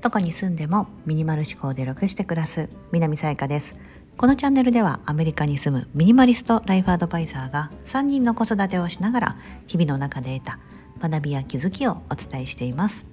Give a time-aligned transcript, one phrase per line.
[0.00, 3.78] どこに住んでもミニマル思考で楽して暮らす南さやかです。
[4.16, 9.36] このチャンネルではアメリカに住むミニマリストライフアドバイザーが3人の子育てをしながら
[9.66, 13.04] 日々の中で得た学びや気づきをお伝えしています。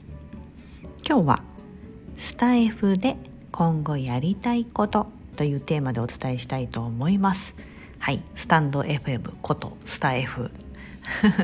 [1.07, 1.43] 今日は
[2.17, 3.17] スタイフで
[3.51, 7.55] 今後やりたいことというテーマでお伝えしたいと思います。
[7.99, 8.21] はい。
[8.35, 10.51] スタンド FM ことスタイフ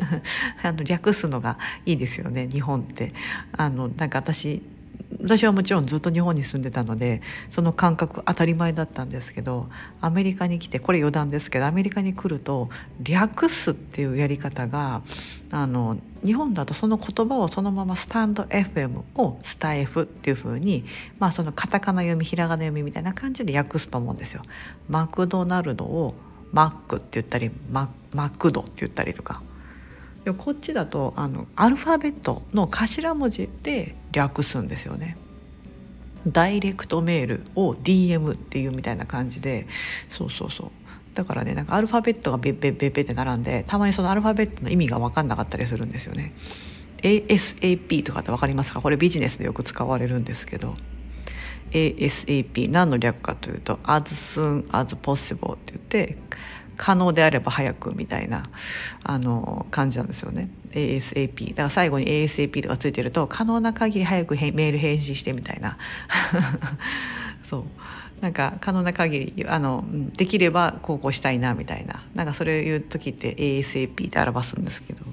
[0.64, 3.14] あの略すのがいいですよね日本って
[3.54, 4.62] あのなんか私
[5.22, 7.22] 私はもちろんずっと日本に住んでたので
[7.54, 9.68] その感覚当たり前だったんですけど
[10.02, 12.70] アメリカに来てこれ余談ですけどアメリカに来ると
[13.02, 15.02] 略すっていうやり方が
[15.52, 20.86] あの日本だとその言葉をそのままスタンド FM をスタイフっていう風に
[21.20, 24.42] まあそのカタカナ読みひらがな読みみたいな感じで訳すと思うんですよ。
[24.90, 26.14] マクドナルドを
[26.52, 29.42] マックって言ったりママクドって言ったりとか。
[30.34, 35.18] こっちだとあのアルファベットの頭文字で略すんですよね。
[36.28, 39.68] ダイレクトメールを DM っていうみたいな感じで
[40.10, 40.72] そうそうそう
[41.14, 46.34] だからねなんかアルファベットがベッベッベッベって並んでたまにそのアルファベットの意味が分かんなかったりするんですよね。
[47.04, 48.82] ASAP とかって分かりますか？
[48.82, 50.74] これビジネスでよく使われるんですけど
[51.70, 54.04] ASAP 何の略かというと as
[54.40, 56.18] soon as possible って言って
[56.78, 58.44] 可能であれば早くみたいな
[59.04, 60.50] あの感じなんですよね。
[60.72, 65.78] ASAP だから最後に ASAP とかついてると可能な限り早くメール返信してみたいな。
[67.50, 67.64] そう。
[68.22, 72.04] なんか可能な限りあのできればこうこうしたいなみたいな。
[72.14, 75.06] なんかそれを言う時って ASAP って表すんですけど。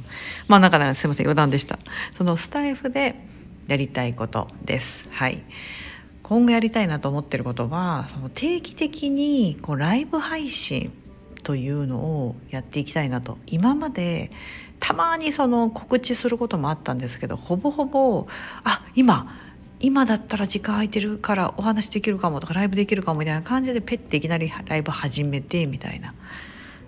[0.49, 1.79] まあなんか、ね、すいません余談でした。
[2.17, 3.17] そのスタイフで
[3.67, 5.05] やりたいことです。
[5.11, 5.43] はい。
[6.23, 10.93] 今後やりたいなと思ってることはその定期的にこうライブ配信
[11.43, 13.39] というのをやっていきたいなと。
[13.47, 14.31] 今まで
[14.81, 18.27] たまにその告知することもあったんですけどほぼほぼ
[18.65, 19.39] あ今
[19.79, 26.15] 今だったら時間空いてるからお話できるかもとかライブできるかもみたいな感じでペッていきなりライブ始めてみたいな。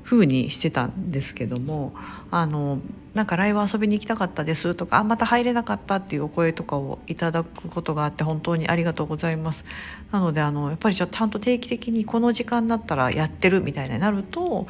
[0.04, 1.94] 風にしてたんですけども
[2.30, 2.78] あの
[3.14, 9.64] なんかライブ遊びに行きたかったですとかあまた入れなかったっていうお声とかをいただくことがあって本当にありがとうございます。
[10.12, 14.66] なのであのやっぱりじゃちゃんと定期的にこの時間だったらやってるみたいになると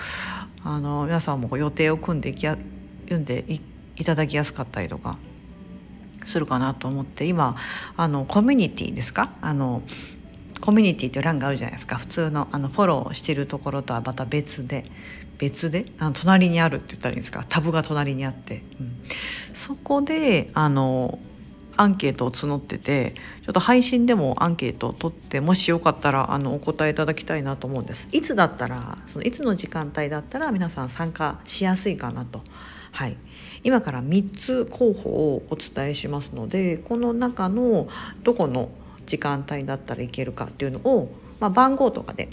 [0.63, 2.57] あの皆さんも予定を組んでいきや
[3.05, 3.45] 読んで
[3.97, 5.19] いただきやすかったりとか
[6.27, 7.57] するかなと思って今
[7.97, 9.33] あのコミュニティですか？
[9.41, 9.83] あの
[10.65, 11.97] コミュニティっていう欄があるじゃないですか。
[11.97, 14.85] 普通のあのフォローしてるところとはまた別で。
[15.37, 15.87] 別で？
[15.99, 17.45] あの隣にあるって言ったらいいんですか？
[17.49, 19.03] タブが隣にあって、うん、
[19.53, 21.19] そこであの
[21.77, 23.15] アンケートを募ってて
[23.45, 28.07] ちょっと配信でもアンケートを取ってもしよかったらあのお答えいただきたいなと思うんです。
[28.13, 32.41] いつだったらそのいつの時間帯だったら皆さん参加しやすいかなと。
[32.93, 33.17] はい、
[33.65, 37.89] 今から3つ候補をお伝えしますのでこの中の
[38.23, 38.71] どこの
[39.07, 41.11] 時間帯だったらいけるかっていうのを、
[41.41, 42.29] まあ、番号とかで。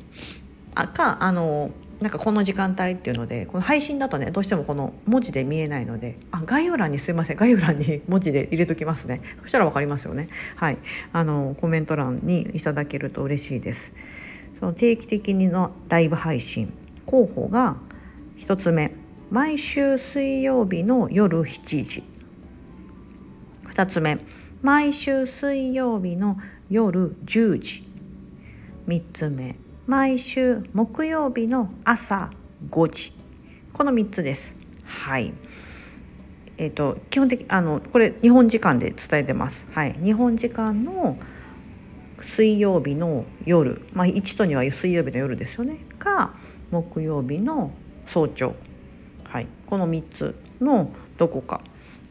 [0.73, 7.37] あかあのなんかこの時間帯っていうのでこの配信だとねどうしてもこの文字で見えないのであ概要欄にすいません。
[7.37, 9.21] 概要欄に文字で入れときますね。
[9.43, 10.29] そしたら分かりますよね。
[10.55, 10.77] はい。
[11.13, 13.93] あのコメント欄にいただけると嬉しいです。
[14.59, 16.73] その定期的にのライブ配信。
[17.05, 17.77] 候補が
[18.37, 18.93] 1つ目。
[19.29, 22.03] 毎週水曜日の夜7時。
[23.73, 24.17] 2つ目。
[24.61, 26.38] 毎週水曜日の
[26.69, 27.83] 夜10時。
[28.85, 29.55] 3つ目。
[29.88, 32.29] 毎週木曜日の朝
[32.69, 33.11] 5時。
[33.73, 34.53] この3つです。
[34.85, 35.33] はい。
[36.59, 39.66] えっ、ー、と基本的あのこれ日本時間で伝えてます。
[39.72, 39.94] はい。
[39.94, 41.17] 日本時間の
[42.22, 43.81] 水曜日の夜。
[43.93, 45.79] まあ1と2は水曜日の夜ですよね。
[45.97, 46.35] か
[46.69, 47.72] 木曜日の
[48.05, 48.53] 早朝。
[49.23, 51.61] はい、この3つのどこか。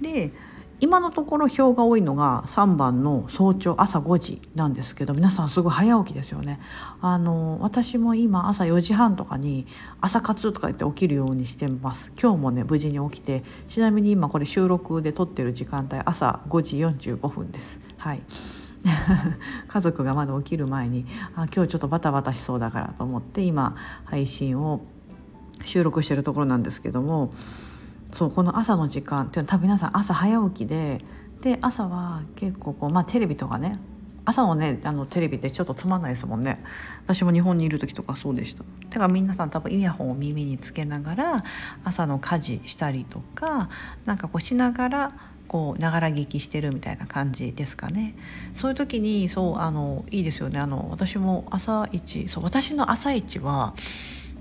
[0.00, 0.32] で
[0.80, 6.58] 今のところ票が多いのが3番の早朝朝5時なんですけど皆さんすごい早起きですよね。
[7.02, 9.66] あの私も今朝4時半とかに
[10.00, 12.12] 朝活とか言って起きるようにしてます。
[12.20, 17.78] 今日もね無事に起きてちなみに今これ収録で撮ってる時間帯朝5時45分です。
[17.98, 18.22] はい。
[19.68, 21.04] 家族がまだ起きる前に
[21.36, 24.80] あ今日ちょっとバタバタしそうだからと思って今配信を
[25.66, 27.30] 収録してるところなんですけども
[28.12, 30.98] そうこの朝の時間っていうのは多分皆さん朝早起きで
[31.42, 33.78] で朝は結構こう、まあ、テレビとかね
[34.24, 36.62] 朝のねあのテレビってちょっとつまんないですもんね。
[37.06, 38.64] 私も日本にいる時とかそうでした。
[38.90, 41.44] だから皆さん多分イヤホンを耳につけながら
[41.84, 43.70] 朝の家事したりとか
[44.04, 45.12] なんかこうしながら
[45.48, 48.14] こうながら聞きしてるみたいな感じですかね。
[48.54, 50.60] そういう時にそうあのいいですよね。
[50.60, 53.74] あの私も朝一そう私の朝一は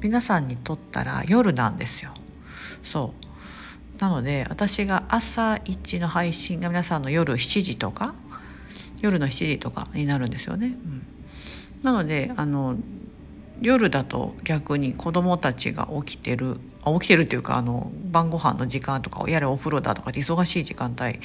[0.02, 2.12] 皆さんにとったら夜なんですよ。
[2.84, 3.29] そう。
[4.00, 8.16] なので私が朝1の配信が皆さんの夜7時とか
[9.02, 10.68] 夜の7時とかになるんですよね。
[10.68, 11.06] うん、
[11.84, 12.78] なのであの
[13.62, 21.20] 夜だと逆に子どもたちが起きてる起きてるっていうかあの晩ご飯の時間とかやれお風呂だとかって忙しい時間帯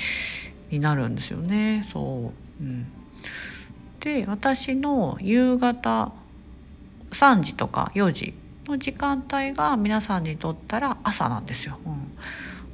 [0.70, 1.88] になるんですよね。
[1.92, 2.86] そう、うん、
[4.00, 6.12] で私の夕方
[7.12, 8.34] 3時とか4時
[8.66, 11.78] の時間帯が皆さんにとったら朝なんですよ。
[11.86, 12.03] うん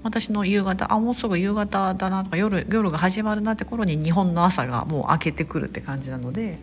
[0.03, 6.59] 私の夕方あもうすぐ夕方だなとか夜夜が始まるなって頃に日本の朝がもう明けてくるって感じなので、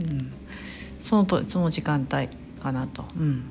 [0.00, 0.32] うん、
[1.02, 2.28] そのとその時間帯
[2.62, 3.04] かなと。
[3.18, 3.50] うん。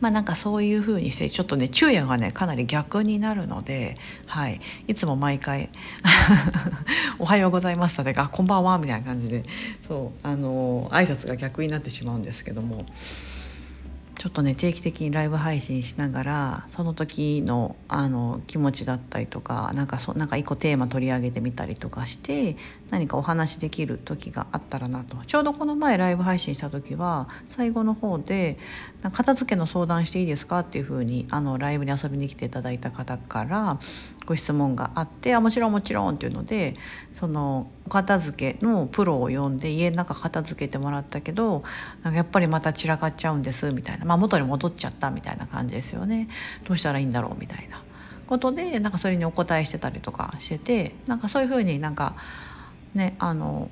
[0.00, 3.96] まあなんかそういう風にしてちょっとね昼夜がねかなり逆になるので、
[4.26, 5.70] はい、いつも毎回
[7.18, 9.42] 「おはようございます」とか「こんばんは」みたいな感じで
[9.88, 12.86] そうあの挨拶が逆になってしまうんですけども。
[14.18, 22.56] ちょっとね定期的にライブ配信しながらその時のあの気持ちだったりとかなんかそなんか一個テーマ取り上げてみたりとかして
[22.90, 28.58] 何かお話できる時があったらなとちょうどこの前ライブ配信した時は最後の方で
[29.12, 33.78] 「片付けの相談していいですか?」っていうふうにあのライブに遊びに来ていただいた方から
[34.26, 36.74] ご質問があって「あもちろんもちろん」っていうので
[37.20, 41.62] そのお片付けのプロを呼んで家の中片付けてもらったけど
[42.02, 46.28] なんかやっぱりまた散らかっちゃうんですみたいな、まあ、元に戻っちゃったみたいな感じですよね。
[46.64, 47.82] どうしたらいいんだろうみたいな
[48.26, 52.14] ことでなんかそれにお答えしてたりとかしててなんかそういうふうになんか
[52.92, 53.70] ねあの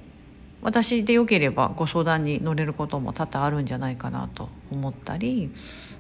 [0.63, 5.53] 私でよければご相談に乗れることも多々あるんじゃないかなと思ったり、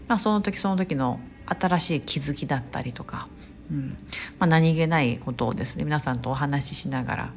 [0.08, 3.28] まあ、その時その時の新しい気づきだったりとか
[3.70, 3.90] うん。
[4.38, 7.32] まあ、何気ないことをですね皆さんとお話ししながら、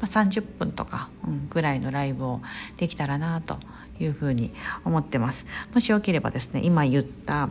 [0.00, 2.40] まあ、30分とか、うん、ぐらいのライブを
[2.76, 3.58] できたらなと
[3.98, 4.52] いうふうに
[4.84, 5.46] 思ってます。
[5.74, 7.48] もしよければですね今言った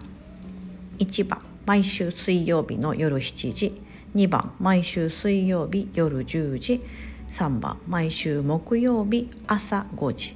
[1.00, 3.82] 1番毎週水曜日の夜7時
[4.16, 6.84] 2番毎週水曜日夜10時
[7.32, 10.36] 3番毎週木曜日朝5時、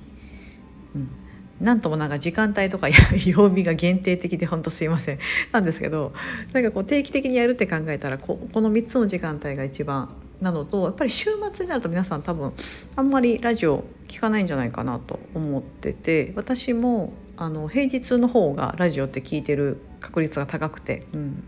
[0.95, 1.09] うん、
[1.59, 2.87] なんともなんか時間帯とか
[3.25, 5.19] 曜日が限定的で本当すいません。
[5.51, 6.13] なんですけど
[6.51, 10.09] なんかこう定期的にやるって考えたらここの3つの時間帯が一番
[10.43, 12.51] なのとやっぱり週末になると皆さん多分
[12.97, 21.43] あんまりラジオ聞かないんじゃないかなと思ってて私もあの平日の方がラジオって聞いてる確率が高くて、うん、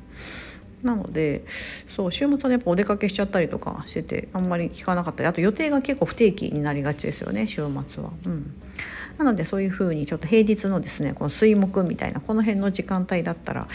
[0.81, 1.45] なので
[1.89, 8.11] そう週末はねやっぱお出かけしちゃったりとかしててあんまり聞かなかったりあと予定が結構不定期になりがちですよね週末は。
[8.25, 8.55] うん
[9.17, 13.67] なのでそういうふうにちょっと平日のですねこの水木みたいなこの辺の時間帯だったら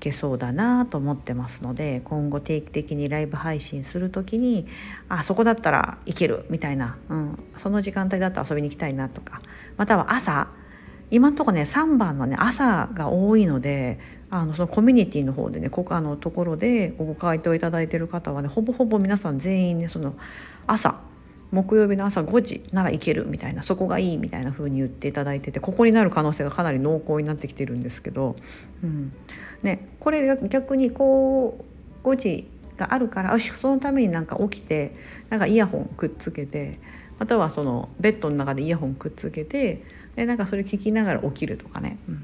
[0.00, 4.66] けそうだなと思ってますので今後定期的にライブ配信する時に
[5.08, 9.40] あそこだったらいけるみたいな、うん、その時間帯だったら遊びに行きたいなとか
[9.76, 10.48] または朝
[11.10, 13.98] 今んとこね3番のね朝が多いので
[14.30, 20.14] あのそのコミュニティの方でねここあのところでご回答いただいてる方はねほぼほぼ皆さん全員ねその
[20.66, 21.00] 朝
[21.52, 28.36] 木曜日の朝5時なら行けるみたいなそこがいいみたいな風に言っていただいててここになる可能性がかなり濃厚になってきてるんですけど、
[28.82, 29.12] うん。
[29.62, 31.62] ね、これ逆にこ
[32.02, 32.48] う5時
[32.78, 34.94] があるからそのためになんか起きて
[35.28, 36.78] なんかイヤホンくっつけて
[37.18, 39.82] またはそのベッドの中でイヤホンくっつけて
[40.16, 42.22] でなんかそれ聞きながら起きるとかね、うん、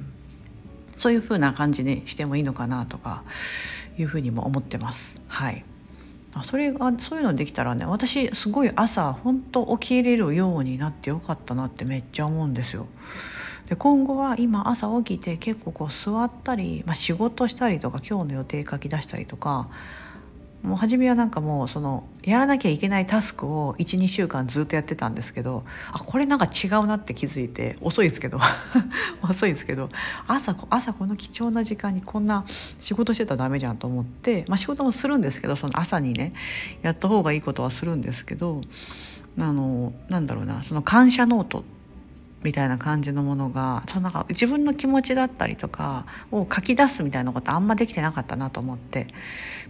[0.97, 3.23] そういう風な感じにしてもいいのかなとか
[3.99, 5.23] いうふうにも思ってます。
[5.29, 5.65] はい。
[6.39, 12.87] あそれがそういうのできたらね私すごい朝ほんと起きれるようになってよかったなってめっちゃ思うんですよ。
[13.71, 19.69] で今後は今朝起きて結構こう座ったり、まあ、仕事したりとか今日の予定書き出したりとか
[20.63, 28.39] もう初めはなんかもうそのやらなきゃいけないタスクを12週間ずっとやってたんですけどあこれなんか違うなって気づいて遅いですけど
[29.23, 29.91] 遅いですけど
[30.27, 32.45] 朝朝この貴重な時間にこんな
[32.81, 36.33] 仕事してたらダメじゃんと思って、まあ、仕事もするんですけどその朝にね
[36.83, 38.61] やった方がいいことはするんですけど
[39.39, 41.65] あのなんだろうなその感謝ノート
[42.43, 49.09] みたいな感じのものがそのなんか自分の気持ちだったりとかを書き出すみたいなことあんまできてなかったなと思って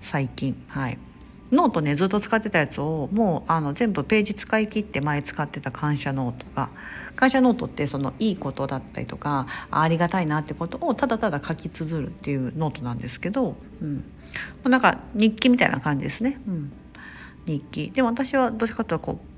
[0.03, 0.63] 最近。
[0.69, 0.99] はい。
[1.53, 6.71] ノートねずっと使ってたやつをもうあの全部ページ使い切って前使ってた感謝ノートが
[7.15, 14.05] 感謝ノートってそのいいことだったりとかありがたいなってことをただただ書き綴るっていうノートなんですけど、うん、
[14.65, 16.73] なんか日記みたいな感じですね、うん、
[17.47, 17.91] 日記。
[17.93, 19.36] でも私はどっちかというとこう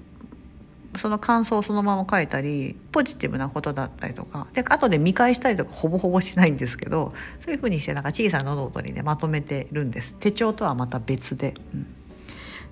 [0.99, 7.13] その感想をそのまま書いたりポジティブなことだったりとかで後で見返したりとかほぼほぼしないんですけど
[7.45, 10.15] そういうふうにしてなんか小さなノートにねまとめてるんです。
[10.21, 11.55] 手帳とはまた別で、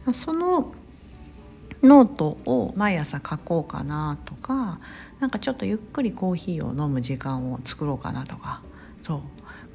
[0.07, 0.73] うん、その
[1.83, 4.81] ノートを毎朝書こうかなとか
[5.21, 8.63] なんかちょっとゆっくりコーヒーを飲む時間を作ろうかなとか。
[9.03, 9.21] そう。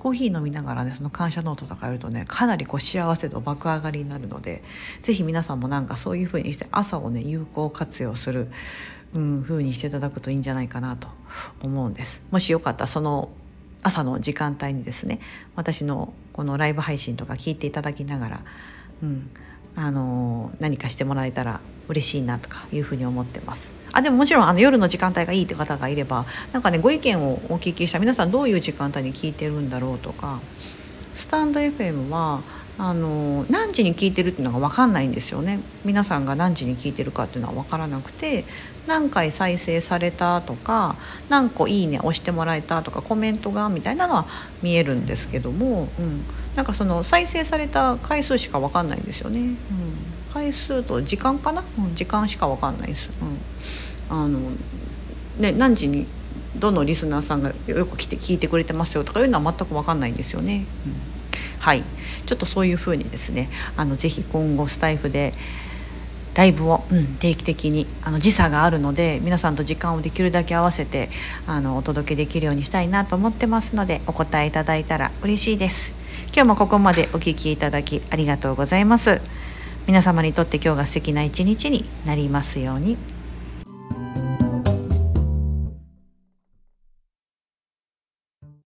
[0.02, 4.64] コーヒー飲みながらねその感謝ノートとかやるとねかなりこう幸せ度爆上がりになるので
[5.04, 8.48] 是非皆さんもなんかそういう風にして朝をね有効活用する、
[9.14, 11.08] うん、風にしていただくといいんじゃないかなと
[11.62, 12.20] 思うんです。
[12.32, 13.30] もしよかったらその
[13.84, 15.20] 朝の時間帯にですね
[15.56, 18.42] 私のこのライブ配信とか聞いていただきながら、
[19.04, 19.30] うん、
[19.76, 23.81] あの何かしてもらえたら嬉しいなとかいうふうに思ってます。
[23.94, 30.40] あでももちろんあの夜の時間帯がいいって方がいればなんかねご意見をお聞きした皆さんどういう時間帯に聞いてるんだろうとか
[31.16, 32.42] スタンド FM は
[32.78, 35.60] あの何時に聞いてるっていうのが分かんないんですよね。
[35.86, 38.46] 皆さんが何時に聞いてるかっていうのは分からなくて
[38.88, 40.96] 何回再生されたとか
[41.30, 44.26] 何個いいね押してもらえたとかコメントがみたいなのは
[44.64, 46.24] 見えるんですけども、うん、
[46.56, 49.40] なんかその再生された回数しか分かんないんですよね。
[49.40, 49.58] うん。
[50.34, 53.10] 回数と時間かな、うん、時間しか分かんないです。
[53.22, 53.38] うん、
[54.12, 54.40] あの
[55.40, 56.06] ね何時に
[56.58, 60.66] どのリスナーさんがよく来て聞いてくれてますよとかいうのは全く分かんないんですよね。
[60.86, 60.96] うん、
[61.60, 61.84] はい
[62.26, 65.34] ちょっとそういうふうにですねあのぜひ今後スタイフで
[66.34, 71.10] ライブを、うん、定期的にあの時差があるので皆さんと時間をできるだけ合わせて
[71.48, 75.94] あのお届けできるようにしたいなと思ってますのでお答えいただいたら嬉しいです
[76.28, 79.22] 今日もここまでお聞きいただきありがとうございます
[79.88, 83.21] 皆様にとって今日が素敵な一日になりますように。